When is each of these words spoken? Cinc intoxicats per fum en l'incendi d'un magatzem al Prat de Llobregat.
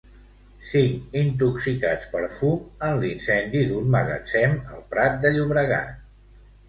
Cinc 0.67 1.17
intoxicats 1.23 2.07
per 2.13 2.23
fum 2.37 2.57
en 2.87 2.97
l'incendi 3.03 3.61
d'un 3.73 3.93
magatzem 3.97 4.57
al 4.77 4.81
Prat 4.95 5.21
de 5.27 5.33
Llobregat. 5.37 6.01